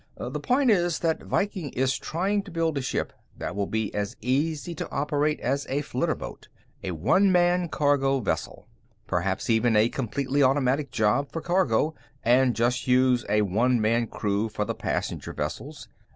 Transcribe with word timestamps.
The 0.17 0.39
point 0.39 0.71
is 0.71 0.97
that 1.01 1.21
Viking 1.21 1.69
is 1.73 1.95
trying 1.95 2.41
to 2.41 2.49
build 2.49 2.75
a 2.75 2.81
ship 2.81 3.13
that 3.37 3.55
will 3.55 3.67
be 3.67 3.93
as 3.93 4.15
easy 4.19 4.73
to 4.73 4.89
operate 4.89 5.39
as 5.41 5.67
a 5.69 5.83
flitterboat 5.83 6.47
a 6.81 6.89
one 6.89 7.31
man 7.31 7.69
cargo 7.69 8.19
vessel. 8.19 8.67
Perhaps 9.05 9.47
even 9.47 9.75
a 9.75 9.89
completely 9.89 10.41
automatic 10.41 10.89
job 10.89 11.31
for 11.31 11.39
cargo, 11.39 11.93
and 12.25 12.55
just 12.55 12.87
use 12.87 13.25
a 13.29 13.43
one 13.43 13.79
man 13.79 14.07
crew 14.07 14.49
for 14.49 14.65
the 14.65 14.73
passenger 14.73 15.33
vessels. 15.33 15.87